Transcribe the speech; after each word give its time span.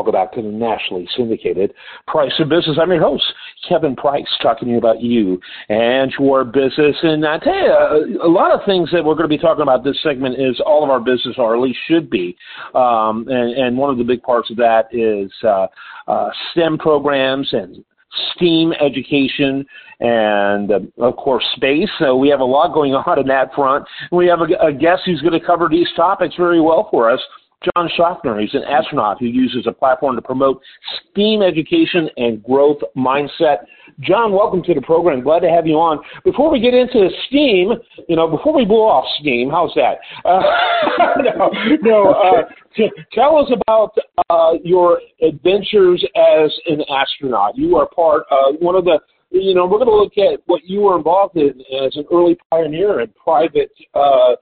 Welcome 0.00 0.12
back 0.12 0.32
to 0.32 0.40
the 0.40 0.48
nationally 0.48 1.06
syndicated 1.14 1.74
Price 2.06 2.32
of 2.38 2.48
Business. 2.48 2.78
I'm 2.80 2.90
your 2.90 3.02
host, 3.02 3.22
Kevin 3.68 3.94
Price, 3.94 4.24
talking 4.40 4.68
to 4.68 4.72
you 4.72 4.78
about 4.78 5.02
you 5.02 5.38
and 5.68 6.10
your 6.18 6.42
business. 6.42 6.96
And 7.02 7.26
I 7.26 7.36
tell 7.36 7.54
you, 7.54 8.18
a, 8.22 8.26
a 8.26 8.30
lot 8.30 8.50
of 8.50 8.64
things 8.64 8.88
that 8.92 9.04
we're 9.04 9.12
going 9.12 9.28
to 9.28 9.28
be 9.28 9.36
talking 9.36 9.60
about 9.60 9.84
this 9.84 10.02
segment 10.02 10.40
is 10.40 10.58
all 10.64 10.82
of 10.82 10.88
our 10.88 11.00
business, 11.00 11.34
or 11.36 11.54
at 11.54 11.60
least 11.60 11.80
should 11.86 12.08
be. 12.08 12.34
Um, 12.74 13.26
and, 13.28 13.52
and, 13.52 13.76
one 13.76 13.90
of 13.90 13.98
the 13.98 14.04
big 14.04 14.22
parts 14.22 14.50
of 14.50 14.56
that 14.56 14.88
is 14.90 15.30
uh, 15.44 15.66
uh, 16.08 16.30
STEM 16.52 16.78
programs 16.78 17.50
and 17.52 17.84
STEAM 18.34 18.72
education 18.80 19.66
and, 20.00 20.72
uh, 20.72 20.80
of 20.98 21.16
course, 21.16 21.44
space. 21.56 21.90
So 21.98 22.16
we 22.16 22.30
have 22.30 22.40
a 22.40 22.44
lot 22.44 22.72
going 22.72 22.94
on 22.94 23.18
in 23.18 23.26
that 23.26 23.52
front. 23.54 23.84
We 24.12 24.28
have 24.28 24.40
a, 24.40 24.68
a 24.68 24.72
guest 24.72 25.02
who's 25.04 25.20
going 25.20 25.38
to 25.38 25.46
cover 25.46 25.68
these 25.70 25.88
topics 25.94 26.36
very 26.36 26.62
well 26.62 26.88
for 26.90 27.10
us. 27.10 27.20
John 27.64 27.90
Shoffner. 27.98 28.40
He's 28.40 28.54
an 28.54 28.64
astronaut 28.64 29.18
who 29.20 29.26
uses 29.26 29.66
a 29.66 29.72
platform 29.72 30.16
to 30.16 30.22
promote 30.22 30.62
STEAM 31.12 31.42
education 31.42 32.08
and 32.16 32.42
growth 32.42 32.78
mindset. 32.96 33.64
John, 34.00 34.32
welcome 34.32 34.62
to 34.62 34.72
the 34.72 34.80
program. 34.80 35.22
Glad 35.22 35.40
to 35.40 35.50
have 35.50 35.66
you 35.66 35.74
on. 35.74 35.98
Before 36.24 36.50
we 36.50 36.58
get 36.60 36.72
into 36.72 37.10
STEAM, 37.28 37.72
you 38.08 38.16
know, 38.16 38.28
before 38.28 38.54
we 38.54 38.64
blow 38.64 38.88
off 38.88 39.04
steam, 39.20 39.50
how's 39.50 39.74
that? 39.74 39.98
Uh, 40.24 40.40
no, 41.36 41.50
no 41.82 42.12
uh, 42.12 42.42
t- 42.74 42.90
tell 43.12 43.36
us 43.36 43.50
about 43.52 43.94
uh, 44.30 44.52
your 44.64 45.00
adventures 45.22 46.02
as 46.16 46.50
an 46.66 46.82
astronaut. 46.90 47.58
You 47.58 47.76
are 47.76 47.88
part 47.88 48.24
of 48.30 48.54
one 48.60 48.74
of 48.74 48.84
the 48.84 49.00
you 49.32 49.54
know, 49.54 49.64
we're 49.64 49.78
going 49.78 49.86
to 49.86 49.94
look 49.94 50.18
at 50.18 50.40
what 50.46 50.62
you 50.64 50.80
were 50.80 50.96
involved 50.96 51.36
in 51.36 51.60
as 51.80 51.94
an 51.94 52.04
early 52.12 52.36
pioneer 52.50 53.00
in 53.00 53.12
private 53.22 53.70
uh, 53.94 54.34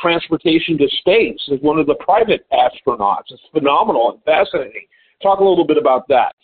transportation 0.00 0.78
to 0.78 0.88
space 0.98 1.40
as 1.52 1.60
one 1.60 1.78
of 1.78 1.86
the 1.86 1.94
private 1.96 2.46
astronauts. 2.52 3.30
It's 3.30 3.42
phenomenal 3.52 4.12
and 4.12 4.22
fascinating. 4.24 4.86
Talk 5.22 5.40
a 5.40 5.44
little 5.44 5.66
bit 5.66 5.78
about 5.78 6.08
that. 6.08 6.34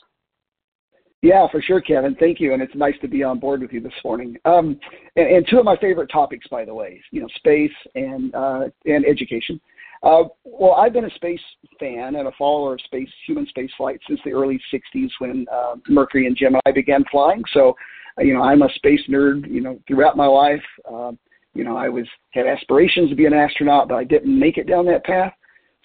Yeah, 1.20 1.48
for 1.50 1.60
sure, 1.60 1.80
Kevin. 1.80 2.14
Thank 2.14 2.38
you, 2.38 2.52
and 2.52 2.62
it's 2.62 2.74
nice 2.76 2.94
to 3.00 3.08
be 3.08 3.24
on 3.24 3.40
board 3.40 3.60
with 3.60 3.72
you 3.72 3.80
this 3.80 3.92
morning. 4.04 4.36
Um, 4.44 4.78
and, 5.16 5.26
and, 5.26 5.46
two 5.50 5.58
of 5.58 5.64
my 5.64 5.76
favorite 5.76 6.10
topics, 6.12 6.46
by 6.46 6.64
the 6.64 6.72
way, 6.72 7.02
you 7.10 7.20
know, 7.20 7.26
space 7.36 7.72
and 7.96 8.32
uh, 8.36 8.66
and 8.84 9.04
education. 9.04 9.60
Uh, 10.04 10.24
well, 10.44 10.74
I've 10.74 10.92
been 10.92 11.06
a 11.06 11.14
space 11.16 11.40
fan 11.80 12.14
and 12.14 12.28
a 12.28 12.32
follower 12.38 12.74
of 12.74 12.80
space, 12.82 13.08
human 13.26 13.46
space 13.46 13.70
flight 13.76 13.98
since 14.06 14.20
the 14.24 14.32
early 14.32 14.60
'60s 14.72 15.08
when 15.18 15.44
uh, 15.52 15.74
Mercury 15.88 16.28
and 16.28 16.36
Gemini 16.36 16.70
began 16.72 17.04
flying. 17.10 17.42
So, 17.52 17.74
you 18.18 18.34
know, 18.34 18.42
I'm 18.42 18.62
a 18.62 18.68
space 18.76 19.00
nerd. 19.08 19.50
You 19.50 19.60
know, 19.60 19.80
throughout 19.88 20.16
my 20.16 20.26
life, 20.26 20.62
uh, 20.88 21.12
you 21.58 21.64
know, 21.64 21.76
I 21.76 21.88
was 21.88 22.06
had 22.30 22.46
aspirations 22.46 23.10
to 23.10 23.16
be 23.16 23.26
an 23.26 23.34
astronaut, 23.34 23.88
but 23.88 23.96
I 23.96 24.04
didn't 24.04 24.38
make 24.38 24.58
it 24.58 24.68
down 24.68 24.86
that 24.86 25.04
path. 25.04 25.32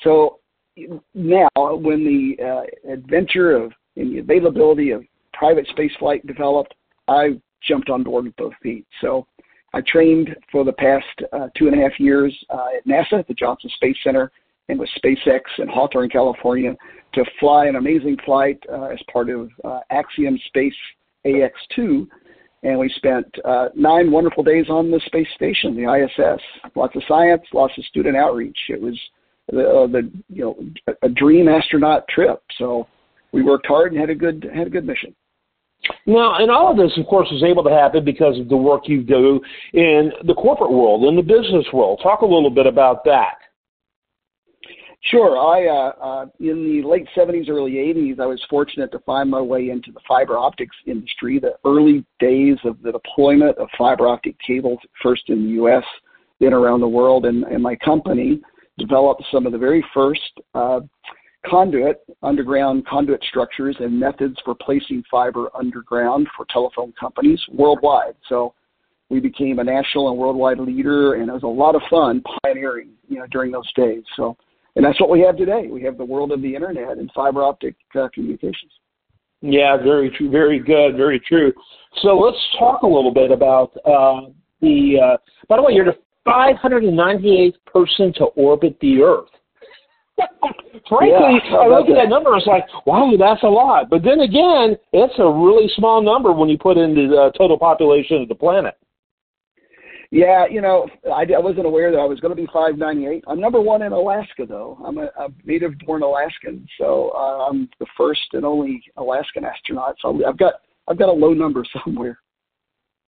So 0.03 0.37
now, 1.15 1.49
when 1.55 2.03
the 2.05 2.43
uh, 2.43 2.91
adventure 2.91 3.55
of 3.55 3.73
and 3.95 4.13
the 4.13 4.19
availability 4.19 4.91
of 4.91 5.03
private 5.33 5.67
space 5.69 5.91
flight 5.97 6.25
developed, 6.27 6.75
I 7.07 7.41
jumped 7.67 7.89
on 7.89 8.03
board 8.03 8.25
with 8.25 8.35
both 8.35 8.53
feet. 8.61 8.85
So 9.01 9.25
I 9.73 9.81
trained 9.81 10.35
for 10.51 10.63
the 10.63 10.73
past 10.73 11.05
uh, 11.31 11.47
two 11.57 11.67
and 11.67 11.79
a 11.79 11.81
half 11.81 11.99
years 11.99 12.35
uh, 12.51 12.77
at 12.77 12.85
NASA 12.85 13.19
at 13.19 13.27
the 13.27 13.33
Johnson 13.33 13.71
Space 13.75 13.97
Center 14.03 14.31
and 14.69 14.79
with 14.79 14.89
SpaceX 15.03 15.41
in 15.57 15.67
Hawthorne, 15.67 16.09
California, 16.09 16.75
to 17.15 17.25
fly 17.39 17.65
an 17.65 17.77
amazing 17.77 18.17
flight 18.23 18.61
uh, 18.71 18.85
as 18.85 18.99
part 19.11 19.29
of 19.29 19.49
uh, 19.63 19.79
Axiom 19.89 20.37
Space 20.47 20.73
AX2, 21.25 22.07
and 22.63 22.79
we 22.79 22.89
spent 22.95 23.25
uh, 23.45 23.69
nine 23.75 24.09
wonderful 24.11 24.43
days 24.43 24.69
on 24.69 24.89
the 24.89 25.01
space 25.05 25.27
station, 25.35 25.75
the 25.75 25.91
ISS. 25.91 26.41
Lots 26.75 26.95
of 26.95 27.03
science, 27.07 27.43
lots 27.53 27.73
of 27.77 27.83
student 27.85 28.15
outreach. 28.15 28.57
It 28.69 28.81
was 28.81 28.97
the, 29.51 29.67
uh, 29.67 29.87
the 29.87 30.09
you 30.29 30.43
know 30.43 30.95
a 31.01 31.09
dream 31.09 31.47
astronaut 31.47 32.07
trip. 32.07 32.41
So 32.57 32.87
we 33.31 33.43
worked 33.43 33.67
hard 33.67 33.91
and 33.91 33.99
had 33.99 34.09
a 34.09 34.15
good 34.15 34.49
had 34.53 34.67
a 34.67 34.69
good 34.69 34.85
mission. 34.85 35.13
Now, 36.05 36.35
and 36.37 36.49
all 36.49 36.71
of 36.71 36.77
this, 36.77 36.97
of 36.97 37.05
course, 37.07 37.27
was 37.29 37.43
able 37.43 37.63
to 37.63 37.69
happen 37.69 38.05
because 38.05 38.39
of 38.39 38.47
the 38.47 38.55
work 38.55 38.83
you 38.87 39.03
do 39.03 39.41
in 39.73 40.13
the 40.25 40.33
corporate 40.33 40.71
world, 40.71 41.03
in 41.03 41.17
the 41.17 41.21
business 41.21 41.65
world. 41.73 41.99
Talk 42.01 42.21
a 42.21 42.25
little 42.25 42.49
bit 42.49 42.65
about 42.65 43.03
that. 43.03 43.35
Sure. 45.05 45.37
I 45.37 45.67
uh, 45.67 45.91
uh, 46.01 46.25
in 46.39 46.63
the 46.63 46.87
late 46.87 47.07
70s, 47.15 47.49
early 47.49 47.73
80s, 47.73 48.21
I 48.21 48.25
was 48.25 48.41
fortunate 48.49 48.91
to 48.93 48.99
find 48.99 49.29
my 49.29 49.41
way 49.41 49.69
into 49.69 49.91
the 49.91 49.99
fiber 50.07 50.37
optics 50.37 50.75
industry. 50.87 51.39
The 51.39 51.55
early 51.65 52.05
days 52.19 52.57
of 52.63 52.81
the 52.81 52.93
deployment 52.93 53.57
of 53.57 53.67
fiber 53.77 54.07
optic 54.07 54.35
cables, 54.45 54.79
first 55.01 55.23
in 55.27 55.43
the 55.43 55.49
U.S., 55.51 55.83
then 56.39 56.53
around 56.53 56.79
the 56.79 56.87
world, 56.87 57.25
and, 57.25 57.43
and 57.43 57.61
my 57.61 57.75
company 57.75 58.39
developed 58.77 59.23
some 59.31 59.45
of 59.45 59.51
the 59.51 59.57
very 59.57 59.85
first 59.93 60.21
uh, 60.55 60.79
conduit, 61.45 62.01
underground 62.23 62.87
conduit 62.87 63.23
structures, 63.27 63.75
and 63.79 63.99
methods 63.99 64.37
for 64.45 64.55
placing 64.55 65.03
fiber 65.11 65.49
underground 65.53 66.27
for 66.35 66.45
telephone 66.49 66.93
companies 66.97 67.41
worldwide. 67.51 68.15
So 68.29 68.53
we 69.09 69.19
became 69.19 69.59
a 69.59 69.63
national 69.63 70.09
and 70.09 70.17
worldwide 70.17 70.59
leader, 70.59 71.15
and 71.15 71.29
it 71.29 71.33
was 71.33 71.43
a 71.43 71.47
lot 71.47 71.75
of 71.75 71.81
fun 71.89 72.23
pioneering, 72.41 72.91
you 73.09 73.19
know, 73.19 73.27
during 73.27 73.51
those 73.51 73.71
days. 73.73 74.03
So 74.15 74.37
and 74.75 74.85
that's 74.85 74.99
what 74.99 75.09
we 75.09 75.21
have 75.21 75.37
today. 75.37 75.67
We 75.71 75.83
have 75.83 75.97
the 75.97 76.05
world 76.05 76.31
of 76.31 76.41
the 76.41 76.55
internet 76.55 76.97
and 76.97 77.11
fiber 77.13 77.43
optic 77.43 77.75
uh, 77.95 78.07
communications. 78.13 78.71
Yeah, 79.41 79.77
very 79.77 80.09
true. 80.09 80.31
Very 80.31 80.59
good. 80.59 80.95
Very 80.95 81.19
true. 81.19 81.51
So 82.01 82.17
let's 82.17 82.37
talk 82.57 82.81
a 82.83 82.87
little 82.87 83.13
bit 83.13 83.29
about 83.31 83.71
uh, 83.85 84.29
the. 84.61 84.97
Uh, 85.03 85.17
by 85.47 85.57
the 85.57 85.63
way, 85.63 85.73
you're 85.73 85.85
the 85.85 85.97
598th 86.25 87.53
person 87.65 88.13
to 88.13 88.25
orbit 88.35 88.77
the 88.79 89.01
Earth. 89.01 89.29
Frankly, 90.87 91.41
yeah, 91.49 91.57
I 91.57 91.67
look 91.67 91.89
at 91.89 91.95
that 91.95 92.09
number, 92.09 92.33
and 92.33 92.41
it's 92.41 92.47
like, 92.47 92.65
wow, 92.85 93.11
that's 93.19 93.43
a 93.43 93.47
lot. 93.47 93.89
But 93.89 94.03
then 94.03 94.21
again, 94.21 94.77
it's 94.93 95.13
a 95.17 95.29
really 95.29 95.69
small 95.75 96.01
number 96.01 96.31
when 96.31 96.49
you 96.49 96.57
put 96.57 96.77
in 96.77 96.93
the 96.95 97.17
uh, 97.17 97.37
total 97.37 97.57
population 97.57 98.21
of 98.21 98.27
the 98.27 98.35
planet. 98.35 98.75
Yeah, 100.13 100.45
you 100.45 100.61
know, 100.61 100.87
I, 101.11 101.23
I 101.23 101.39
wasn't 101.39 101.65
aware 101.65 101.91
that 101.91 101.97
I 101.97 102.05
was 102.05 102.19
going 102.19 102.29
to 102.29 102.39
be 102.39 102.45
598. 102.53 103.23
I'm 103.27 103.41
number 103.41 103.59
one 103.59 103.81
in 103.81 103.93
Alaska, 103.93 104.45
though. 104.47 104.77
I'm 104.85 104.99
a, 104.99 105.05
a 105.17 105.29
native-born 105.43 106.03
Alaskan, 106.03 106.67
so 106.77 107.11
uh, 107.15 107.47
I'm 107.49 107.67
the 107.79 107.87
first 107.97 108.21
and 108.33 108.45
only 108.45 108.83
Alaskan 108.97 109.43
astronaut. 109.43 109.95
So 110.03 110.23
I've 110.23 110.37
got 110.37 110.53
I've 110.87 110.99
got 110.99 111.09
a 111.09 111.11
low 111.11 111.33
number 111.33 111.65
somewhere. 111.83 112.19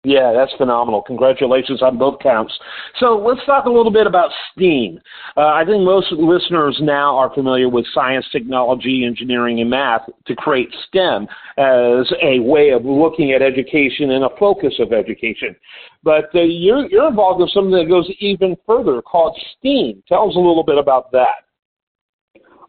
Yeah, 0.06 0.34
that's 0.34 0.54
phenomenal. 0.58 1.02
Congratulations 1.02 1.82
on 1.82 1.98
both 1.98 2.20
counts. 2.20 2.54
So 3.00 3.18
let's 3.18 3.44
talk 3.48 3.66
a 3.66 3.72
little 3.72 3.92
bit 3.92 4.06
about 4.06 4.30
STEAM. 4.52 5.00
Uh, 5.36 5.48
I 5.48 5.66
think 5.66 5.84
most 5.84 6.12
listeners 6.12 6.78
now 6.80 7.18
are 7.18 7.34
familiar 7.34 7.70
with 7.70 7.88
science, 7.92 8.24
technology, 8.32 9.04
engineering, 9.04 9.62
and 9.62 9.70
math 9.70 10.04
to 10.28 10.36
create 10.36 10.70
STEM 10.88 11.24
as 11.58 12.12
a 12.22 12.40
way 12.40 12.70
of 12.70 12.86
looking 12.86 13.32
at 13.32 13.42
education 13.42 14.12
and 14.12 14.26
a 14.26 14.30
focus 14.40 14.76
of 14.78 14.94
education. 14.94 15.56
But 16.04 16.26
uh, 16.36 16.42
you're, 16.42 16.88
you're 16.88 17.08
involved 17.08 17.42
in 17.42 17.48
something 17.48 17.72
that 17.72 17.90
goes 17.90 18.08
even 18.20 18.56
further 18.68 19.02
called 19.02 19.36
STEAM. 19.58 20.04
Tell 20.08 20.30
us 20.30 20.36
a 20.36 20.40
little 20.40 20.64
bit 20.64 20.78
about 20.78 21.12
that. 21.14 21.46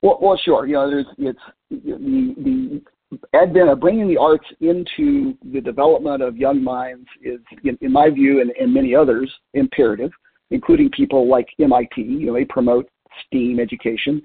Well, 0.01 0.19
well, 0.23 0.41
sure. 0.43 0.67
You 0.67 0.75
know, 0.75 0.89
there's 0.89 1.07
it's 1.19 1.39
the 1.71 2.35
the 2.39 2.83
advent 3.33 3.71
of 3.71 3.81
bringing 3.81 4.09
the 4.09 4.17
arts 4.17 4.47
into 4.61 5.37
the 5.53 5.61
development 5.61 6.23
of 6.23 6.37
young 6.37 6.63
minds 6.63 7.07
is, 7.23 7.39
in, 7.65 7.79
in 7.81 7.93
my 7.93 8.11
view, 8.11 8.41
and, 8.41 8.51
and 8.61 8.73
many 8.73 8.95
others, 8.95 9.33
imperative, 9.55 10.11
including 10.51 10.91
people 10.91 11.29
like 11.29 11.47
MIT. 11.61 12.01
You 12.01 12.27
know, 12.27 12.35
they 12.35 12.45
promote 12.45 12.89
STEAM 13.27 13.61
education. 13.61 14.21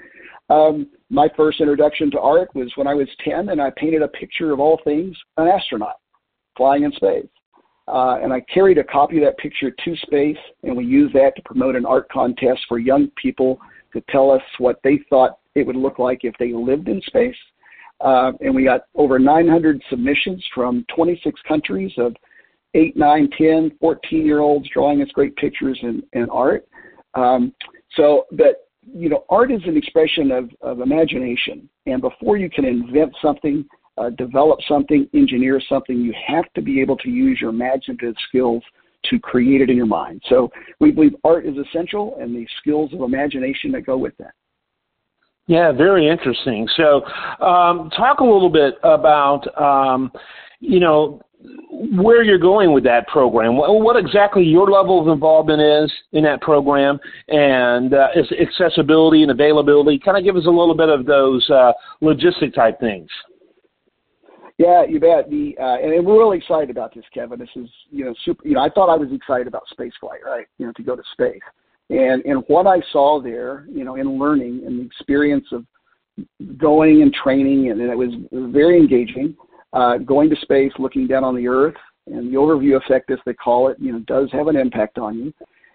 Um, 0.49 0.87
my 1.09 1.29
first 1.37 1.61
introduction 1.61 2.11
to 2.11 2.19
art 2.19 2.53
was 2.55 2.71
when 2.75 2.87
I 2.87 2.93
was 2.93 3.07
10, 3.23 3.49
and 3.49 3.61
I 3.61 3.71
painted 3.77 4.01
a 4.01 4.07
picture 4.07 4.51
of 4.51 4.59
all 4.59 4.79
things 4.83 5.15
an 5.37 5.47
astronaut 5.47 5.95
flying 6.57 6.83
in 6.83 6.91
space. 6.93 7.27
Uh, 7.87 8.19
and 8.21 8.31
I 8.31 8.41
carried 8.41 8.77
a 8.77 8.83
copy 8.83 9.17
of 9.17 9.23
that 9.23 9.37
picture 9.37 9.71
to 9.71 9.95
space, 9.97 10.37
and 10.63 10.75
we 10.75 10.85
used 10.85 11.13
that 11.15 11.35
to 11.35 11.41
promote 11.43 11.75
an 11.75 11.85
art 11.85 12.09
contest 12.09 12.61
for 12.67 12.79
young 12.79 13.09
people 13.15 13.59
to 13.93 14.01
tell 14.09 14.31
us 14.31 14.41
what 14.57 14.79
they 14.83 14.99
thought 15.09 15.39
it 15.55 15.65
would 15.65 15.75
look 15.75 15.99
like 15.99 16.23
if 16.23 16.33
they 16.39 16.53
lived 16.53 16.87
in 16.87 17.01
space. 17.01 17.35
Uh, 18.03 18.31
and 18.41 18.53
we 18.53 18.63
got 18.63 18.85
over 18.95 19.19
900 19.19 19.81
submissions 19.89 20.43
from 20.53 20.85
26 20.95 21.39
countries 21.47 21.91
of 21.97 22.15
8, 22.73 22.95
9, 22.95 23.29
10, 23.37 23.71
14 23.79 24.25
year 24.25 24.39
olds 24.39 24.67
drawing 24.73 25.01
us 25.01 25.09
great 25.13 25.35
pictures 25.35 25.77
and, 25.83 26.03
and 26.13 26.29
art. 26.31 26.65
Um, 27.13 27.53
so 27.95 28.25
that, 28.31 28.67
you 28.93 29.09
know, 29.09 29.25
art 29.29 29.51
is 29.51 29.61
an 29.65 29.77
expression 29.77 30.31
of, 30.31 30.49
of 30.61 30.79
imagination. 30.79 31.69
And 31.85 32.01
before 32.01 32.37
you 32.37 32.49
can 32.49 32.65
invent 32.65 33.13
something, 33.21 33.65
uh, 33.97 34.09
develop 34.11 34.59
something, 34.67 35.07
engineer 35.13 35.61
something, 35.67 35.99
you 35.99 36.13
have 36.25 36.45
to 36.53 36.61
be 36.61 36.81
able 36.81 36.97
to 36.97 37.09
use 37.09 37.39
your 37.41 37.49
imaginative 37.49 38.15
skills 38.29 38.63
to 39.05 39.19
create 39.19 39.61
it 39.61 39.69
in 39.69 39.75
your 39.75 39.85
mind. 39.85 40.21
So 40.29 40.49
we 40.79 40.91
believe 40.91 41.13
art 41.23 41.45
is 41.45 41.55
essential 41.57 42.17
and 42.19 42.33
the 42.33 42.47
skills 42.59 42.93
of 42.93 43.01
imagination 43.01 43.71
that 43.73 43.85
go 43.85 43.97
with 43.97 44.15
that. 44.17 44.33
Yeah, 45.47 45.71
very 45.71 46.07
interesting. 46.07 46.67
So, 46.77 47.03
um, 47.43 47.89
talk 47.89 48.19
a 48.19 48.23
little 48.23 48.49
bit 48.49 48.75
about, 48.83 49.41
um, 49.59 50.11
you 50.59 50.79
know, 50.79 51.21
where 51.71 52.23
you're 52.23 52.37
going 52.37 52.71
with 52.71 52.83
that 52.83 53.07
program, 53.07 53.57
what, 53.57 53.95
exactly 53.95 54.43
your 54.43 54.69
level 54.69 55.01
of 55.01 55.07
involvement 55.07 55.61
is 55.61 55.91
in 56.11 56.23
that 56.23 56.41
program, 56.41 56.99
and 57.29 57.93
uh, 57.93 58.09
accessibility 58.39 59.23
and 59.23 59.31
availability. 59.31 59.97
Kind 59.97 60.17
of 60.17 60.23
give 60.23 60.35
us 60.35 60.45
a 60.45 60.49
little 60.49 60.75
bit 60.75 60.89
of 60.89 61.05
those 61.05 61.49
uh, 61.49 61.73
logistic 62.01 62.53
type 62.53 62.79
things. 62.79 63.09
Yeah, 64.57 64.83
you 64.87 64.99
bet. 64.99 65.27
The 65.29 65.55
uh, 65.59 65.77
and 65.77 66.05
we're 66.05 66.19
really 66.19 66.37
excited 66.37 66.69
about 66.69 66.93
this, 66.93 67.05
Kevin. 67.11 67.39
This 67.39 67.49
is 67.55 67.67
you 67.89 68.05
know 68.05 68.13
super. 68.23 68.47
You 68.47 68.53
know, 68.53 68.61
I 68.61 68.69
thought 68.69 68.89
I 68.89 68.95
was 68.95 69.09
excited 69.11 69.47
about 69.47 69.63
space 69.71 69.93
flight, 69.99 70.19
right? 70.23 70.45
You 70.59 70.67
know, 70.67 70.73
to 70.73 70.83
go 70.83 70.95
to 70.95 71.01
space, 71.13 71.41
and 71.91 72.23
and 72.25 72.43
what 72.47 72.67
I 72.67 72.81
saw 72.91 73.21
there, 73.21 73.65
you 73.71 73.83
know, 73.83 73.95
in 73.95 74.17
learning 74.17 74.63
and 74.65 74.79
the 74.79 74.85
experience 74.85 75.45
of 75.51 75.65
going 76.57 77.01
and 77.01 77.13
training, 77.13 77.69
and 77.69 77.81
it 77.81 77.97
was 77.97 78.11
very 78.31 78.77
engaging. 78.77 79.35
Uh, 79.73 79.97
going 79.97 80.29
to 80.29 80.35
space, 80.41 80.73
looking 80.79 81.07
down 81.07 81.23
on 81.23 81.33
the 81.33 81.47
Earth, 81.47 81.75
and 82.07 82.29
the 82.29 82.37
overview 82.37 82.75
effect, 82.75 83.09
as 83.09 83.19
they 83.25 83.33
call 83.33 83.69
it, 83.69 83.77
you 83.79 83.93
know, 83.93 83.99
does 83.99 84.29
have 84.33 84.47
an 84.47 84.57
impact 84.57 84.97
on 84.97 85.17
you, 85.17 85.33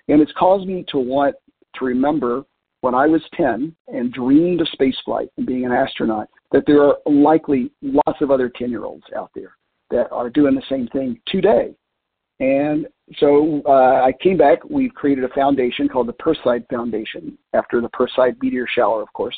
and 0.09 0.21
it's 0.21 0.33
caused 0.39 0.67
me 0.67 0.85
to 0.89 0.99
want 0.99 1.35
to 1.77 1.85
remember 1.85 2.45
when 2.83 2.95
I 2.95 3.07
was 3.07 3.23
10 3.35 3.75
and 3.89 4.13
dreamed 4.13 4.61
of 4.61 4.69
spaceflight 4.79 5.29
and 5.37 5.47
being 5.47 5.65
an 5.65 5.73
astronaut, 5.73 6.29
that 6.53 6.65
there 6.67 6.83
are 6.83 6.99
likely 7.07 7.71
lots 7.83 8.21
of 8.21 8.31
other 8.31 8.49
10 8.49 8.71
year 8.71 8.85
olds 8.85 9.05
out 9.17 9.31
there 9.35 9.57
that 9.91 10.11
are 10.13 10.31
doing 10.31 10.55
the 10.55 10.63
same 10.69 10.89
thing 10.89 11.19
today. 11.27 11.75
And 12.41 12.87
so 13.15 13.63
uh, 13.67 14.03
I 14.05 14.13
came 14.21 14.37
back. 14.37 14.59
We've 14.69 14.93
created 14.93 15.25
a 15.25 15.29
foundation 15.29 15.89
called 15.89 16.09
the 16.09 16.15
Perseid 16.15 16.69
Foundation, 16.69 17.39
after 17.55 17.81
the 17.81 17.89
Perseid 17.91 18.37
meteor 18.43 18.67
shower, 18.75 19.01
of 19.01 19.13
course, 19.13 19.37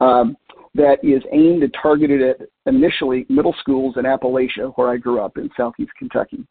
um, 0.00 0.36
that 0.74 0.98
is 1.02 1.22
aimed 1.32 1.62
and 1.62 1.74
targeted 1.80 2.20
at 2.20 2.48
initially 2.66 3.24
middle 3.28 3.54
schools 3.60 3.94
in 3.96 4.04
Appalachia, 4.04 4.72
where 4.74 4.90
I 4.90 4.96
grew 4.96 5.20
up 5.20 5.38
in 5.38 5.48
southeast 5.56 5.92
Kentucky, 5.96 6.44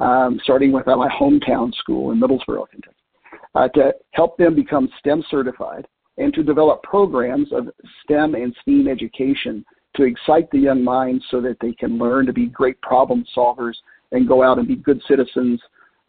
um, 0.00 0.40
starting 0.42 0.72
with 0.72 0.86
my 0.86 1.08
hometown 1.08 1.72
school 1.74 2.10
in 2.10 2.20
Middlesboro, 2.20 2.68
Kentucky, 2.68 2.96
uh, 3.54 3.68
to 3.68 3.92
help 4.10 4.36
them 4.36 4.54
become 4.54 4.88
STEM 4.98 5.22
certified 5.30 5.86
and 6.18 6.34
to 6.34 6.42
develop 6.42 6.82
programs 6.82 7.52
of 7.52 7.68
STEM 8.02 8.34
and 8.34 8.54
STEAM 8.62 8.88
education 8.88 9.64
to 9.96 10.02
excite 10.02 10.50
the 10.50 10.58
young 10.58 10.82
minds 10.82 11.24
so 11.30 11.40
that 11.40 11.56
they 11.60 11.72
can 11.72 11.98
learn 11.98 12.26
to 12.26 12.32
be 12.32 12.46
great 12.46 12.80
problem 12.82 13.24
solvers 13.36 13.74
and 14.12 14.28
go 14.28 14.42
out 14.42 14.58
and 14.58 14.68
be 14.68 14.76
good 14.76 15.00
citizens 15.08 15.60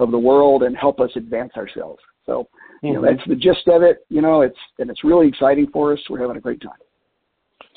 of 0.01 0.11
the 0.11 0.19
world 0.19 0.63
and 0.63 0.75
help 0.75 0.99
us 0.99 1.11
advance 1.15 1.53
ourselves. 1.55 2.01
So, 2.25 2.47
you 2.81 2.93
know, 2.93 3.01
mm-hmm. 3.01 3.17
that's 3.17 3.27
the 3.27 3.35
gist 3.35 3.67
of 3.67 3.83
it. 3.83 4.05
You 4.09 4.21
know, 4.21 4.41
it's 4.41 4.57
and 4.79 4.89
it's 4.89 5.03
really 5.03 5.27
exciting 5.27 5.67
for 5.71 5.93
us. 5.93 5.99
We're 6.09 6.21
having 6.21 6.37
a 6.37 6.41
great 6.41 6.61
time. 6.61 6.73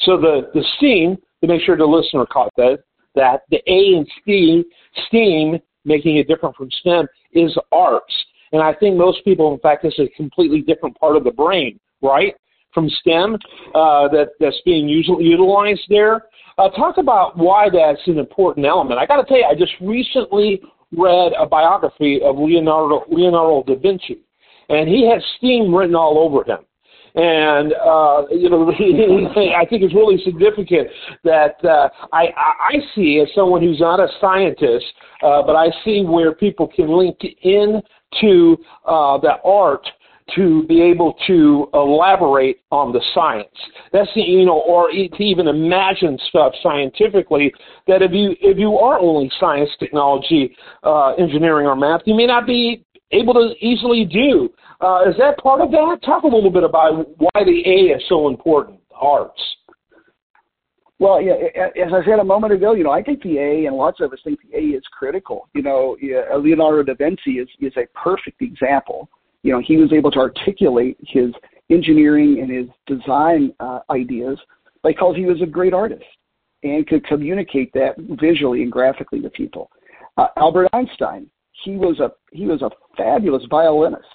So 0.01 0.17
the 0.17 0.51
the 0.55 0.65
STEAM 0.77 1.17
to 1.41 1.47
make 1.47 1.63
sure 1.63 1.77
the 1.77 1.85
listener 1.85 2.27
caught 2.27 2.53
that 2.57 2.79
that 3.15 3.43
the 3.51 3.59
A 3.67 3.97
in 3.97 4.07
STEAM 4.23 4.65
STEAM 5.09 5.59
making 5.85 6.17
it 6.17 6.29
different 6.29 6.57
from 6.57 6.71
STEM 6.81 7.07
is 7.33 7.57
arts. 7.73 8.15
And 8.53 8.63
I 8.63 8.73
think 8.75 8.97
most 8.97 9.25
people, 9.25 9.53
in 9.53 9.61
fact, 9.61 9.83
this 9.83 9.95
is 9.99 10.09
a 10.13 10.17
completely 10.17 10.61
different 10.61 10.99
part 10.99 11.17
of 11.17 11.25
the 11.25 11.31
brain, 11.31 11.79
right? 12.03 12.35
From 12.73 12.89
STEM 12.89 13.35
uh, 13.75 14.09
that 14.09 14.31
that's 14.41 14.61
being 14.65 14.89
utilized 14.89 15.83
there. 15.89 16.27
Uh, 16.57 16.69
talk 16.71 16.99
about 16.99 17.37
why 17.37 17.69
that's 17.69 18.01
an 18.07 18.19
important 18.19 18.65
element. 18.65 18.99
I 18.99 19.07
got 19.07 19.17
to 19.17 19.25
tell 19.25 19.39
you, 19.39 19.45
I 19.45 19.55
just 19.55 19.73
recently 19.81 20.63
read 20.97 21.33
a 21.39 21.47
biography 21.47 22.21
of 22.23 22.39
Leonardo 22.39 23.05
Leonardo 23.09 23.63
da 23.67 23.81
Vinci, 23.81 24.21
and 24.69 24.89
he 24.89 25.09
has 25.09 25.23
STEAM 25.39 25.75
written 25.75 25.95
all 25.95 26.19
over 26.19 26.45
him. 26.45 26.65
And 27.17 27.73
uh, 27.75 28.25
you 28.31 28.51
know, 28.51 28.71
I 29.57 29.65
think 29.67 29.83
it's 29.83 29.95
really 29.95 30.21
significant 30.25 30.89
that 31.23 31.65
uh, 31.65 31.89
I, 32.13 32.27
I 32.27 32.75
see 32.95 33.21
as 33.21 33.33
someone 33.35 33.63
who's 33.63 33.79
not 33.81 34.01
a 34.01 34.09
scientist, 34.21 34.87
uh, 35.23 35.43
but 35.43 35.55
I 35.55 35.69
see 35.85 36.03
where 36.03 36.35
people 36.35 36.67
can 36.67 36.89
link 36.89 37.19
in 37.43 37.81
to 38.21 38.57
uh, 38.85 39.19
the 39.19 39.37
art 39.45 39.87
to 40.35 40.65
be 40.67 40.81
able 40.81 41.15
to 41.27 41.69
elaborate 41.75 42.61
on 42.71 42.93
the 42.93 43.01
science. 43.15 43.49
That's 43.93 44.09
the, 44.15 44.23
you 44.23 44.47
know, 44.47 44.61
or 44.61 44.91
to 44.91 45.23
even 45.23 45.49
imagine 45.49 46.19
stuff 46.29 46.53
scientifically 46.63 47.53
that 47.87 48.03
if 48.03 48.13
you 48.13 48.35
if 48.41 48.59
you 48.59 48.79
are 48.79 48.99
only 48.99 49.31
science, 49.39 49.71
technology, 49.79 50.57
uh, 50.83 51.13
engineering, 51.15 51.67
or 51.67 51.77
math, 51.77 52.03
you 52.07 52.15
may 52.15 52.27
not 52.27 52.47
be 52.47 52.85
able 53.13 53.35
to 53.35 53.55
easily 53.61 54.05
do. 54.05 54.49
Uh, 54.81 55.09
is 55.09 55.15
that 55.19 55.39
part 55.39 55.61
of 55.61 55.71
that? 55.71 55.99
Talk 56.05 56.25
a 56.25 56.27
little 56.27 56.51
bit 56.51 56.65
about 56.65 57.07
why 57.19 57.45
the 57.45 57.63
A 57.67 57.97
is 57.97 58.03
so 58.09 58.29
important, 58.29 58.81
arts. 58.95 59.41
Well, 60.99 61.21
yeah, 61.21 61.35
as 61.55 61.93
I 61.93 62.05
said 62.05 62.19
a 62.19 62.25
moment 62.25 62.53
ago, 62.53 62.75
you 62.75 62.85
know, 62.85 62.93
I 62.93 63.03
think 63.03 63.23
the 63.23 63.39
A, 63.39 63.67
and 63.67 63.77
lots 63.77 64.01
of 64.01 64.13
us 64.13 64.21
think 64.25 64.39
the 64.49 64.57
A 64.57 64.61
is 64.61 64.83
critical. 64.97 65.49
You 65.53 65.63
know, 65.63 65.97
Leonardo 66.39 66.83
da 66.83 66.95
Vinci 66.95 67.33
is 67.33 67.49
is 67.61 67.73
a 67.77 67.87
perfect 67.99 68.41
example. 68.41 69.09
You 69.45 69.53
know, 69.53 69.63
he 69.65 69.77
was 69.77 69.93
able 69.93 70.11
to 70.13 70.19
articulate 70.19 70.97
his 71.07 71.31
engineering 71.71 72.41
and 72.41 72.51
his 72.51 72.67
design 72.87 73.53
uh, 73.61 73.81
ideas 73.91 74.39
because 74.83 75.15
he 75.17 75.27
was 75.27 75.41
a 75.43 75.47
great 75.47 75.75
artist 75.75 76.05
and 76.63 76.87
could 76.87 77.07
communicate 77.07 77.71
that 77.75 77.95
visually 78.21 78.63
and 78.63 78.73
graphically 78.73 79.21
to 79.21 79.29
people. 79.31 79.71
Uh, 80.17 80.29
Albert 80.39 80.69
Einstein, 80.73 81.27
he 81.63 81.77
was 81.77 82.01
a 82.01 82.11
he 82.33 82.47
was 82.47 82.63
a 82.63 82.71
fabulous 82.97 83.45
violinist. 83.51 84.07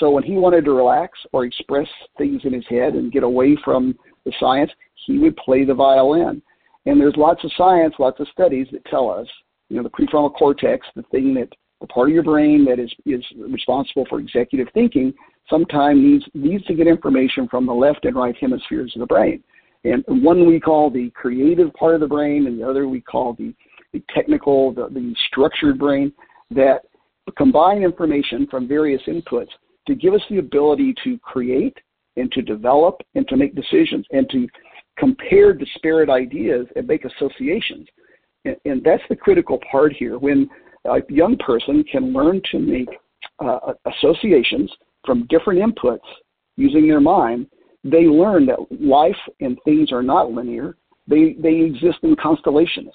So 0.00 0.10
when 0.10 0.24
he 0.24 0.32
wanted 0.32 0.64
to 0.64 0.72
relax 0.72 1.16
or 1.32 1.44
express 1.44 1.86
things 2.18 2.42
in 2.44 2.52
his 2.52 2.66
head 2.68 2.94
and 2.94 3.12
get 3.12 3.22
away 3.22 3.56
from 3.64 3.96
the 4.24 4.32
science, 4.40 4.72
he 5.06 5.18
would 5.18 5.36
play 5.36 5.64
the 5.64 5.74
violin. 5.74 6.42
And 6.86 7.00
there's 7.00 7.16
lots 7.16 7.44
of 7.44 7.52
science, 7.56 7.94
lots 8.00 8.18
of 8.18 8.26
studies 8.32 8.66
that 8.72 8.84
tell 8.86 9.08
us, 9.08 9.28
you 9.68 9.76
know, 9.76 9.84
the 9.84 9.90
prefrontal 9.90 10.34
cortex, 10.34 10.84
the 10.96 11.04
thing 11.04 11.32
that 11.34 11.48
the 11.84 11.92
part 11.92 12.08
of 12.08 12.14
your 12.14 12.22
brain 12.22 12.64
that 12.64 12.78
is 12.78 12.90
is 13.04 13.22
responsible 13.36 14.06
for 14.08 14.18
executive 14.18 14.68
thinking, 14.72 15.12
sometimes 15.50 16.00
needs 16.00 16.24
needs 16.32 16.64
to 16.64 16.74
get 16.74 16.86
information 16.86 17.46
from 17.48 17.66
the 17.66 17.72
left 17.72 18.06
and 18.06 18.16
right 18.16 18.34
hemispheres 18.40 18.92
of 18.94 19.00
the 19.00 19.06
brain. 19.06 19.42
And 19.84 20.02
one 20.08 20.46
we 20.46 20.58
call 20.58 20.88
the 20.88 21.10
creative 21.10 21.72
part 21.74 21.94
of 21.94 22.00
the 22.00 22.06
brain, 22.06 22.46
and 22.46 22.58
the 22.58 22.66
other 22.66 22.88
we 22.88 23.02
call 23.02 23.34
the, 23.34 23.52
the 23.92 24.02
technical, 24.14 24.72
the, 24.72 24.88
the 24.88 25.14
structured 25.26 25.78
brain, 25.78 26.10
that 26.50 26.86
combine 27.36 27.82
information 27.82 28.46
from 28.50 28.66
various 28.66 29.02
inputs 29.06 29.50
to 29.86 29.94
give 29.94 30.14
us 30.14 30.22
the 30.30 30.38
ability 30.38 30.94
to 31.04 31.18
create 31.18 31.76
and 32.16 32.32
to 32.32 32.40
develop 32.40 33.02
and 33.14 33.28
to 33.28 33.36
make 33.36 33.54
decisions 33.54 34.06
and 34.10 34.28
to 34.30 34.48
compare 34.96 35.52
disparate 35.52 36.08
ideas 36.08 36.66
and 36.76 36.86
make 36.86 37.04
associations. 37.04 37.86
And, 38.46 38.56
and 38.64 38.82
that's 38.82 39.02
the 39.10 39.16
critical 39.16 39.60
part 39.70 39.92
here. 39.92 40.18
When 40.18 40.48
a 40.86 41.00
young 41.08 41.36
person 41.38 41.84
can 41.90 42.12
learn 42.12 42.40
to 42.52 42.58
make 42.58 42.88
uh, 43.38 43.72
associations 43.86 44.70
from 45.04 45.26
different 45.28 45.60
inputs 45.60 45.98
using 46.56 46.88
their 46.88 47.00
mind, 47.00 47.46
they 47.82 48.04
learn 48.04 48.46
that 48.46 48.58
life 48.70 49.16
and 49.40 49.58
things 49.64 49.92
are 49.92 50.02
not 50.02 50.32
linear. 50.32 50.76
They, 51.06 51.36
they 51.38 51.60
exist 51.60 51.98
in 52.02 52.16
constellations. 52.16 52.92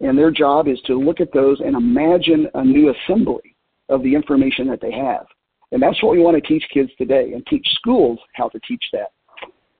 And 0.00 0.16
their 0.16 0.30
job 0.30 0.68
is 0.68 0.80
to 0.86 0.98
look 0.98 1.20
at 1.20 1.32
those 1.32 1.60
and 1.60 1.76
imagine 1.76 2.46
a 2.54 2.64
new 2.64 2.92
assembly 2.92 3.56
of 3.88 4.02
the 4.02 4.14
information 4.14 4.66
that 4.68 4.80
they 4.80 4.92
have. 4.92 5.26
And 5.72 5.82
that's 5.82 6.02
what 6.02 6.12
we 6.12 6.20
want 6.20 6.42
to 6.42 6.48
teach 6.48 6.64
kids 6.72 6.90
today 6.96 7.32
and 7.32 7.46
teach 7.46 7.66
schools 7.74 8.18
how 8.34 8.48
to 8.48 8.60
teach 8.66 8.84
that. 8.92 9.12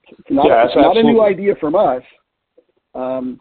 It's 0.09 0.29
not, 0.29 0.47
yeah, 0.47 0.65
it's 0.65 0.75
not 0.75 0.97
a 0.97 1.03
new 1.03 1.21
idea 1.21 1.55
from 1.59 1.75
us. 1.75 2.03
Um, 2.93 3.39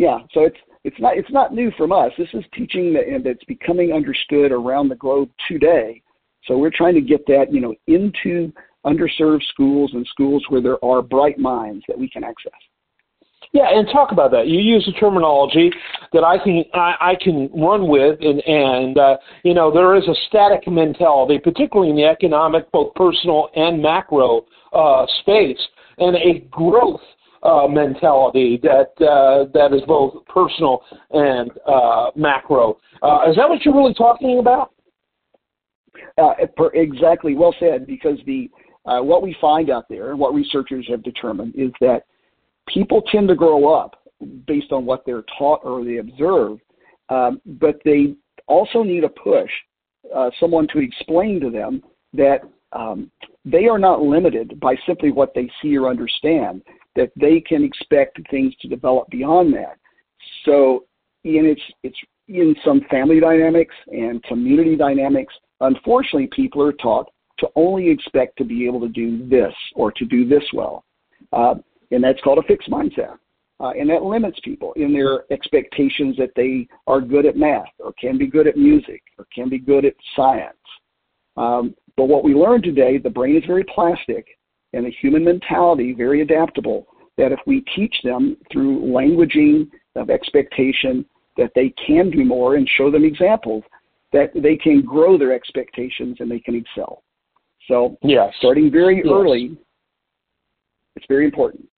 yeah, 0.00 0.20
so 0.32 0.44
it's 0.44 0.56
it's 0.82 0.98
not 0.98 1.18
it's 1.18 1.30
not 1.30 1.52
new 1.52 1.70
from 1.76 1.92
us. 1.92 2.10
This 2.16 2.30
is 2.32 2.42
teaching 2.54 2.94
that 2.94 3.04
that's 3.22 3.44
becoming 3.44 3.92
understood 3.92 4.50
around 4.50 4.88
the 4.88 4.94
globe 4.94 5.28
today. 5.46 6.02
So 6.46 6.56
we're 6.56 6.70
trying 6.74 6.94
to 6.94 7.02
get 7.02 7.26
that 7.26 7.52
you 7.52 7.60
know 7.60 7.74
into 7.86 8.50
underserved 8.86 9.42
schools 9.50 9.90
and 9.92 10.06
schools 10.06 10.42
where 10.48 10.62
there 10.62 10.82
are 10.82 11.02
bright 11.02 11.38
minds 11.38 11.84
that 11.86 11.98
we 11.98 12.08
can 12.08 12.24
access. 12.24 12.58
Yeah, 13.52 13.66
and 13.68 13.86
talk 13.92 14.10
about 14.10 14.30
that. 14.30 14.46
You 14.46 14.58
use 14.58 14.88
a 14.88 14.98
terminology 14.98 15.70
that 16.14 16.24
I 16.24 16.42
can 16.42 16.64
I, 16.72 16.94
I 16.98 17.14
can 17.20 17.50
run 17.52 17.86
with, 17.86 18.18
and 18.22 18.40
and 18.46 18.96
uh, 18.96 19.18
you 19.44 19.52
know 19.52 19.70
there 19.70 19.96
is 19.96 20.08
a 20.08 20.14
static 20.28 20.66
mentality, 20.66 21.38
particularly 21.38 21.90
in 21.90 21.96
the 21.96 22.06
economic, 22.06 22.72
both 22.72 22.94
personal 22.94 23.50
and 23.54 23.82
macro 23.82 24.46
uh, 24.72 25.04
space, 25.20 25.60
and 25.98 26.16
a 26.16 26.38
growth 26.50 27.02
uh, 27.42 27.66
mentality 27.66 28.60
that 28.62 28.92
uh, 29.04 29.46
that 29.54 29.72
is 29.74 29.82
both 29.86 30.24
personal 30.26 30.82
and 31.10 31.50
uh, 31.66 32.10
macro. 32.14 32.78
Uh, 33.02 33.30
is 33.30 33.36
that 33.36 33.48
what 33.48 33.64
you're 33.64 33.74
really 33.74 33.94
talking 33.94 34.38
about? 34.38 34.72
Uh, 36.18 36.34
exactly, 36.74 37.34
well 37.34 37.54
said. 37.58 37.86
Because 37.86 38.18
the 38.26 38.50
uh, 38.86 39.00
what 39.02 39.22
we 39.22 39.34
find 39.40 39.70
out 39.70 39.86
there, 39.88 40.10
and 40.10 40.18
what 40.18 40.34
researchers 40.34 40.86
have 40.88 41.02
determined, 41.02 41.54
is 41.56 41.70
that 41.80 42.04
people 42.68 43.02
tend 43.10 43.28
to 43.28 43.34
grow 43.34 43.72
up 43.72 43.96
based 44.46 44.72
on 44.72 44.84
what 44.84 45.04
they're 45.06 45.24
taught 45.38 45.60
or 45.64 45.84
they 45.84 45.96
observe, 45.96 46.58
um, 47.08 47.40
but 47.58 47.76
they 47.84 48.14
also 48.46 48.82
need 48.82 49.04
a 49.04 49.08
push, 49.08 49.50
someone 50.38 50.66
to 50.68 50.78
explain 50.78 51.40
to 51.40 51.50
them 51.50 51.82
that 52.12 52.40
um, 52.72 53.10
they 53.44 53.66
are 53.66 53.78
not 53.78 54.02
limited 54.02 54.58
by 54.60 54.76
simply 54.86 55.10
what 55.10 55.32
they 55.34 55.50
see 55.62 55.76
or 55.76 55.88
understand, 55.88 56.62
that 56.96 57.10
they 57.16 57.40
can 57.40 57.64
expect 57.64 58.18
things 58.30 58.54
to 58.60 58.68
develop 58.68 59.08
beyond 59.10 59.54
that. 59.54 59.78
So, 60.44 60.84
and 61.24 61.46
it's 61.46 61.62
it's 61.82 61.98
in 62.28 62.54
some 62.64 62.80
family 62.90 63.20
dynamics 63.20 63.74
and 63.88 64.22
community 64.24 64.76
dynamics, 64.76 65.34
unfortunately, 65.60 66.28
people 66.34 66.62
are 66.62 66.72
taught 66.72 67.10
to 67.38 67.48
only 67.56 67.88
expect 67.88 68.36
to 68.38 68.44
be 68.44 68.66
able 68.66 68.80
to 68.80 68.88
do 68.88 69.28
this 69.28 69.52
or 69.74 69.90
to 69.92 70.04
do 70.04 70.28
this 70.28 70.44
well. 70.52 70.84
Uh, 71.32 71.54
and 71.90 72.04
that's 72.04 72.20
called 72.20 72.38
a 72.38 72.42
fixed 72.42 72.70
mindset. 72.70 73.18
Uh, 73.58 73.72
and 73.78 73.90
that 73.90 74.02
limits 74.02 74.38
people 74.42 74.72
in 74.74 74.92
their 74.92 75.30
expectations 75.30 76.16
that 76.16 76.30
they 76.34 76.66
are 76.86 77.00
good 77.00 77.26
at 77.26 77.36
math 77.36 77.68
or 77.78 77.92
can 78.00 78.16
be 78.16 78.26
good 78.26 78.46
at 78.46 78.56
music 78.56 79.02
or 79.18 79.26
can 79.34 79.50
be 79.50 79.58
good 79.58 79.84
at 79.84 79.92
science. 80.16 80.56
Um, 81.36 81.74
but 81.96 82.04
what 82.04 82.24
we 82.24 82.34
learned 82.34 82.64
today, 82.64 82.96
the 82.96 83.10
brain 83.10 83.36
is 83.36 83.44
very 83.46 83.64
plastic 83.64 84.26
and 84.72 84.86
the 84.86 84.90
human 84.90 85.24
mentality 85.24 85.92
very 85.92 86.22
adaptable, 86.22 86.86
that 87.16 87.32
if 87.32 87.40
we 87.46 87.62
teach 87.76 87.94
them 88.04 88.36
through 88.52 88.80
languaging 88.80 89.68
of 89.96 90.10
expectation 90.10 91.04
that 91.36 91.50
they 91.54 91.72
can 91.86 92.10
do 92.10 92.24
more 92.24 92.56
and 92.56 92.68
show 92.76 92.90
them 92.90 93.04
examples, 93.04 93.64
that 94.12 94.30
they 94.34 94.56
can 94.56 94.82
grow 94.82 95.16
their 95.16 95.32
expectations 95.32 96.16
and 96.20 96.30
they 96.30 96.40
can 96.40 96.54
excel. 96.54 97.02
So 97.68 97.96
yes. 98.02 98.32
starting 98.38 98.70
very 98.70 98.98
yes. 98.98 99.06
early, 99.08 99.56
it's 100.96 101.06
very 101.08 101.24
important. 101.24 101.68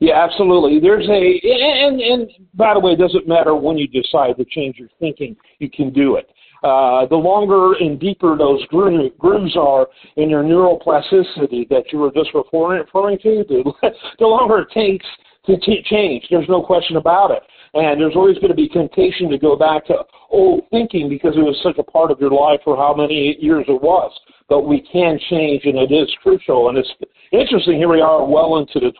Yeah, 0.00 0.22
absolutely. 0.22 0.80
There's 0.80 1.08
a 1.08 1.40
and 1.88 2.00
and 2.00 2.30
by 2.54 2.74
the 2.74 2.80
way, 2.80 2.92
it 2.92 2.98
doesn't 2.98 3.26
matter 3.28 3.54
when 3.54 3.78
you 3.78 3.86
decide 3.86 4.36
to 4.36 4.44
change 4.44 4.76
your 4.76 4.88
thinking, 5.00 5.36
you 5.60 5.70
can 5.70 5.92
do 5.92 6.16
it. 6.16 6.28
Uh, 6.64 7.04
the 7.06 7.16
longer 7.16 7.74
and 7.74 8.00
deeper 8.00 8.38
those 8.38 8.64
grooves 8.68 9.54
are 9.54 9.86
in 10.16 10.30
your 10.30 10.42
neuroplasticity 10.42 11.68
that 11.68 11.84
you 11.92 11.98
were 11.98 12.10
just 12.10 12.30
referring 12.32 13.18
to, 13.18 13.44
the, 13.46 13.72
the 14.18 14.24
longer 14.24 14.60
it 14.60 14.70
takes 14.72 15.04
to 15.44 15.58
t- 15.58 15.84
change. 15.84 16.24
There's 16.30 16.48
no 16.48 16.62
question 16.62 16.96
about 16.96 17.30
it. 17.30 17.42
And 17.74 18.00
there's 18.00 18.16
always 18.16 18.36
going 18.36 18.48
to 18.48 18.54
be 18.54 18.68
temptation 18.68 19.28
to 19.28 19.36
go 19.36 19.56
back 19.56 19.84
to 19.86 19.94
old 20.30 20.62
thinking 20.70 21.08
because 21.08 21.36
it 21.36 21.40
was 21.40 21.58
such 21.62 21.76
a 21.76 21.82
part 21.82 22.10
of 22.10 22.18
your 22.18 22.30
life 22.30 22.60
for 22.64 22.76
how 22.76 22.94
many 22.94 23.36
years 23.40 23.66
it 23.68 23.82
was. 23.82 24.10
But 24.48 24.62
we 24.62 24.80
can 24.80 25.18
change, 25.28 25.64
and 25.64 25.76
it 25.76 25.92
is 25.92 26.08
crucial. 26.22 26.70
And 26.70 26.78
it's 26.78 26.92
interesting. 27.32 27.76
Here 27.76 27.88
we 27.88 28.00
are, 28.00 28.24
well 28.24 28.56
into 28.56 28.80
the 28.80 28.92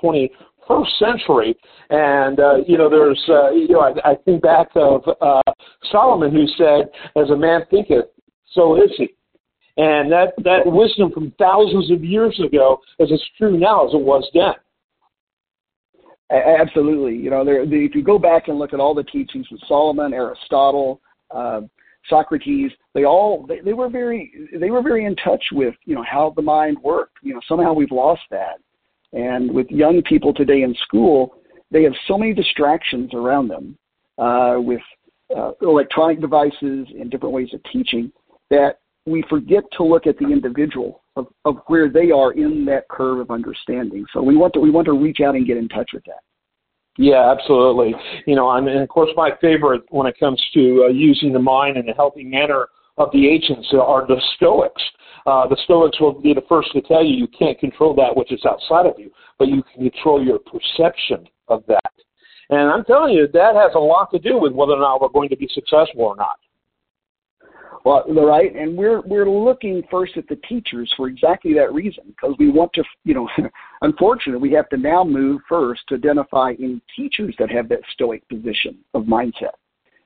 21st 0.69 0.99
century, 0.99 1.57
and 1.91 2.41
uh, 2.41 2.57
you 2.67 2.79
know, 2.79 2.89
there's, 2.89 3.23
uh, 3.29 3.51
you 3.51 3.69
know, 3.69 3.81
I, 3.81 4.13
I 4.13 4.15
think 4.25 4.43
back 4.43 4.69
of 4.75 5.03
uh, 5.21 5.53
Solomon 5.91 6.33
who 6.33 6.47
said, 6.59 6.89
"As 7.17 7.31
a 7.31 7.37
man 7.37 7.63
thinketh, 7.71 8.07
so 8.53 8.77
is 8.77 8.91
he." 8.97 9.15
And 9.77 10.11
that 10.13 10.35
that 10.45 10.61
wisdom 10.65 11.11
from 11.13 11.33
thousands 11.39 11.91
of 11.91 12.05
years 12.05 12.39
ago 12.45 12.79
is 12.99 13.11
as 13.13 13.23
true 13.37 13.59
now 13.59 13.87
as 13.87 13.95
it 13.95 14.01
was 14.01 14.29
then. 14.33 14.55
Absolutely. 16.31 17.17
You 17.17 17.31
know, 17.31 17.45
there, 17.45 17.67
the, 17.67 17.85
if 17.85 17.95
you 17.95 18.03
go 18.03 18.19
back 18.19 18.49
and 18.49 18.59
look 18.59 18.73
at 18.73 18.81
all 18.81 18.95
the 18.95 19.05
teachings 19.05 19.47
of 19.53 19.59
Solomon, 19.69 20.15
Aristotle, 20.15 21.01
uh, 21.31 21.61
Socrates, 22.09 22.71
they 22.95 23.05
all 23.05 23.47
they, 23.47 23.61
they 23.61 23.73
were 23.73 23.89
very 23.89 24.33
they 24.59 24.71
were 24.71 24.83
very 24.83 25.05
in 25.07 25.17
touch 25.17 25.43
with 25.53 25.75
you 25.85 25.95
know 25.95 26.05
how 26.09 26.33
the 26.37 26.43
mind 26.43 26.79
worked. 26.83 27.19
You 27.23 27.35
know, 27.35 27.41
somehow 27.49 27.73
we've 27.73 27.91
lost 27.91 28.23
that. 28.31 28.59
And 29.15 29.53
with 29.53 29.71
young 29.71 30.03
people 30.03 30.35
today 30.35 30.63
in 30.63 30.75
school, 30.83 31.37
they 31.71 31.83
have 31.85 31.93
so 32.07 32.19
many 32.19 32.35
distractions 32.35 33.11
around 33.15 33.49
them 33.49 33.79
uh, 34.19 34.57
with 34.59 34.81
uh, 35.35 35.53
electronic 35.63 36.21
devices 36.21 36.87
and 36.99 37.11
different 37.11 37.35
ways 37.35 37.49
of 37.55 37.61
teaching 37.73 38.13
that 38.51 38.81
we 39.07 39.25
forget 39.29 39.65
to 39.77 39.85
look 39.85 40.07
at 40.07 40.19
the 40.19 40.27
individual 40.27 41.03
of, 41.17 41.27
of 41.45 41.59
where 41.67 41.89
they 41.89 42.11
are 42.11 42.33
in 42.33 42.65
that 42.67 42.89
curve 42.89 43.21
of 43.21 43.31
understanding. 43.31 44.05
So 44.13 44.23
we 44.23 44.37
want 44.37 44.53
to 44.55 44.61
we 44.61 44.71
want 44.71 44.87
to 44.87 44.93
reach 44.93 45.21
out 45.21 45.35
and 45.35 45.47
get 45.47 45.57
in 45.57 45.69
touch 45.69 45.91
with 45.93 46.05
that. 46.05 46.21
Yeah, 46.97 47.31
absolutely. 47.31 47.95
You 48.27 48.37
know, 48.37 48.49
I 48.49 48.61
mean, 48.61 48.77
of 48.77 48.89
course, 48.89 49.11
my 49.17 49.31
favorite 49.41 49.83
when 49.91 50.07
it 50.07 50.19
comes 50.19 50.43
to 50.55 50.87
uh, 50.87 50.93
using 50.93 51.33
the 51.33 51.41
mind 51.41 51.77
in 51.77 51.89
a 51.89 51.95
healthy 51.95 52.25
manner 52.25 52.69
of 52.99 53.11
the 53.13 53.29
ancients 53.29 53.69
are 53.73 54.07
the 54.07 54.21
Stoics. 54.37 54.83
Uh, 55.27 55.49
the 55.49 55.57
Stoics 55.65 56.01
will 56.01 56.21
be 56.21 56.35
the 56.35 56.43
first 56.49 56.71
to 56.73 56.81
tell 56.83 57.05
you 57.05 57.17
you 57.17 57.29
can't 57.29 57.59
control 57.59 57.95
that 57.95 58.15
which 58.15 58.31
is 58.33 58.45
outside 58.47 58.87
of 58.87 58.95
you, 58.99 59.11
but 59.39 59.49
you 59.49 59.63
can 59.73 59.91
control 59.91 60.23
your 60.23 60.39
perception 60.39 61.27
of 61.49 61.65
that. 61.67 61.93
And 62.51 62.71
I'm 62.71 62.85
telling 62.85 63.15
you, 63.15 63.27
that 63.33 63.55
has 63.55 63.73
a 63.75 63.79
lot 63.79 64.11
to 64.13 64.19
do 64.19 64.39
with 64.39 64.53
whether 64.53 64.73
or 64.73 64.81
not 64.81 65.01
we're 65.01 65.09
going 65.09 65.31
to 65.31 65.37
be 65.37 65.49
successful 65.53 66.03
or 66.03 66.17
not. 66.17 66.37
Well, 67.85 68.05
right, 68.09 68.55
and 68.57 68.79
we're 68.79 69.03
we're 69.03 69.29
looking 69.29 69.83
first 69.91 70.17
at 70.17 70.27
the 70.29 70.37
teachers 70.49 70.91
for 70.97 71.07
exactly 71.07 71.53
that 71.55 71.75
reason 71.75 72.05
because 72.07 72.35
we 72.39 72.51
want 72.51 72.73
to, 72.75 72.85
you 73.05 73.13
know, 73.13 73.29
unfortunately, 73.83 74.49
we 74.49 74.55
have 74.55 74.71
to 74.71 74.79
now 74.79 75.05
move 75.05 75.43
first 75.47 75.83
to 75.89 75.97
identify 75.97 76.55
any 76.59 76.81
teachers 76.97 77.35
that 77.39 77.51
have 77.51 77.69
that 77.69 77.81
stoic 77.93 78.27
position 78.31 78.79
of 78.95 79.03
mindset 79.03 79.53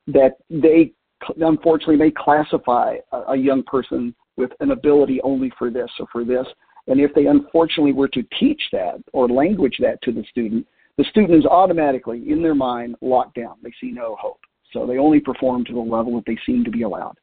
that 0.09 0.39
they 0.51 0.93
unfortunately 1.41 1.97
may 1.97 2.11
classify 2.11 2.97
a, 3.13 3.17
a 3.33 3.37
young 3.37 3.63
person 3.63 4.15
with 4.37 4.51
an 4.61 4.71
ability 4.71 5.21
only 5.23 5.53
for 5.59 5.71
this 5.71 5.91
or 5.99 6.07
for 6.13 6.25
this, 6.25 6.47
and 6.87 7.01
if 7.01 7.15
they 7.15 7.27
unfortunately 7.27 7.93
were 7.93 8.09
to 8.09 8.23
teach 8.39 8.63
that 8.73 9.03
or 9.13 9.29
language 9.29 9.77
that 9.81 10.01
to 10.03 10.13
the 10.13 10.25
student, 10.31 10.67
the 10.97 11.05
student 11.05 11.39
is 11.39 11.47
automatically 11.47 12.25
in 12.29 12.43
their 12.43 12.55
mind 12.55 12.97
locked 13.01 13.37
down. 13.37 13.57
They 13.63 13.73
see 13.81 13.93
no 13.93 14.17
hope, 14.21 14.41
so 14.73 14.87
they 14.87 14.99
only 14.99 15.21
perform 15.21 15.65
to 15.67 15.73
the 15.73 15.81
level 15.81 16.15
that 16.17 16.25
they 16.27 16.39
seem 16.47 16.65
to 16.65 16.71
be 16.71 16.83
allowed. 16.83 17.17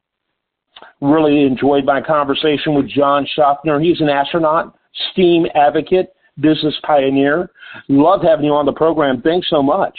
Really 1.00 1.44
enjoyed 1.44 1.84
my 1.84 2.00
conversation 2.00 2.74
with 2.74 2.88
John 2.88 3.26
Shoffner. 3.36 3.82
He's 3.82 4.00
an 4.00 4.08
astronaut, 4.08 4.76
STEAM 5.12 5.46
advocate, 5.54 6.12
business 6.40 6.74
pioneer. 6.82 7.50
Love 7.88 8.20
having 8.22 8.46
you 8.46 8.52
on 8.52 8.66
the 8.66 8.72
program. 8.72 9.22
Thanks 9.22 9.48
so 9.50 9.62
much. 9.62 9.98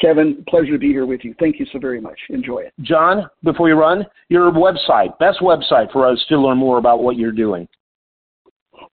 Kevin, 0.00 0.44
pleasure 0.48 0.72
to 0.72 0.78
be 0.78 0.88
here 0.88 1.06
with 1.06 1.24
you. 1.24 1.34
Thank 1.38 1.60
you 1.60 1.66
so 1.72 1.78
very 1.78 2.00
much. 2.00 2.18
Enjoy 2.30 2.58
it. 2.58 2.72
John, 2.82 3.30
before 3.42 3.68
you 3.68 3.74
run, 3.74 4.04
your 4.28 4.50
website, 4.50 5.16
best 5.18 5.40
website 5.40 5.92
for 5.92 6.06
us 6.06 6.22
to 6.28 6.38
learn 6.38 6.58
more 6.58 6.78
about 6.78 7.02
what 7.02 7.16
you're 7.16 7.32
doing. 7.32 7.68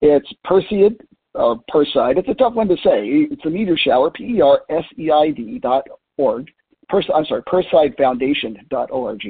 It's 0.01 0.31
Perseid, 0.46 0.98
uh, 1.36 1.55
Perseid. 1.74 2.17
It's 2.17 2.29
a 2.29 2.36
tough 2.36 2.53
one 2.53 2.67
to 2.67 2.75
say. 2.77 3.08
It's 3.31 3.46
a 3.46 3.50
meteor 3.50 3.77
shower, 3.77 4.12
P 4.12 4.36
E 4.38 4.41
R 4.41 4.62
S 4.70 4.86
E 4.98 5.10
I 5.12 5.31
D 5.31 5.60
dot 5.60 5.86
org. 6.17 6.50
Pers- 6.88 7.10
I'm 7.13 7.25
sorry, 7.25 7.41
PerseidFoundation 7.43 8.67
dot 8.70 8.91
org. 8.91 9.22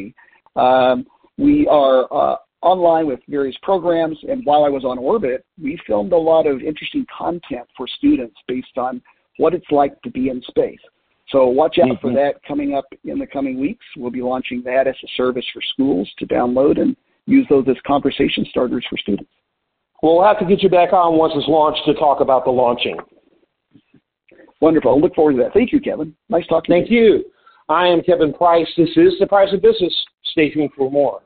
Um, 0.55 1.05
we 1.37 1.67
are 1.67 2.11
uh, 2.13 2.35
online 2.61 3.07
with 3.07 3.19
various 3.29 3.55
programs, 3.63 4.17
and 4.27 4.45
while 4.45 4.65
I 4.65 4.69
was 4.69 4.83
on 4.83 4.97
orbit, 4.97 5.45
we 5.61 5.79
filmed 5.87 6.11
a 6.11 6.17
lot 6.17 6.47
of 6.47 6.61
interesting 6.61 7.05
content 7.17 7.67
for 7.77 7.87
students 7.87 8.35
based 8.47 8.77
on 8.77 9.01
what 9.37 9.53
it's 9.53 9.71
like 9.71 9.99
to 10.01 10.11
be 10.11 10.29
in 10.29 10.41
space. 10.47 10.79
So 11.31 11.47
watch 11.47 11.77
out 11.79 11.89
mm-hmm. 11.89 12.07
for 12.07 12.13
that 12.13 12.43
coming 12.47 12.75
up 12.75 12.85
in 13.03 13.17
the 13.17 13.27
coming 13.27 13.59
weeks. 13.59 13.85
We'll 13.95 14.11
be 14.11 14.21
launching 14.21 14.61
that 14.65 14.87
as 14.87 14.95
a 15.03 15.07
service 15.15 15.45
for 15.53 15.61
schools 15.73 16.09
to 16.19 16.27
download 16.27 16.79
and 16.79 16.95
use 17.25 17.47
those 17.49 17.65
as 17.69 17.77
conversation 17.85 18.45
starters 18.49 18.85
for 18.89 18.97
students. 18.97 19.29
We'll 20.03 20.23
have 20.23 20.39
to 20.39 20.45
get 20.45 20.63
you 20.63 20.69
back 20.69 20.93
on 20.93 21.17
once 21.17 21.33
it's 21.35 21.47
launched 21.47 21.81
to 21.85 21.93
talk 21.93 22.21
about 22.21 22.43
the 22.43 22.51
launching. 22.51 22.97
Wonderful. 24.59 24.91
I 24.91 24.95
look 24.95 25.15
forward 25.15 25.33
to 25.33 25.43
that. 25.43 25.53
Thank 25.53 25.71
you, 25.71 25.79
Kevin. 25.79 26.15
Nice 26.29 26.45
talking 26.47 26.73
Thank 26.73 26.87
to 26.87 26.93
you. 26.93 27.03
you. 27.03 27.25
I 27.69 27.87
am 27.87 28.01
Kevin 28.01 28.33
Price. 28.33 28.67
This 28.75 28.89
is 28.95 29.13
The 29.19 29.27
Price 29.27 29.53
of 29.53 29.61
Business. 29.61 29.93
Stay 30.31 30.49
tuned 30.49 30.71
for 30.75 30.91
more. 30.91 31.21